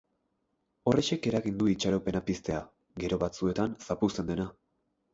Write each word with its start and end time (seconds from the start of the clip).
Horrexek 0.91 1.27
eragiten 1.33 1.59
du 1.59 1.69
itxaropena 1.75 2.23
piztea, 2.31 2.65
gero 3.07 3.23
batzuetan 3.27 3.81
zapuzten 3.89 4.35
dena. 4.35 4.53